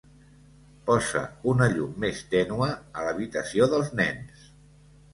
[0.87, 1.21] Posa
[1.53, 4.53] una llum més tènua a l'habitació dels nens.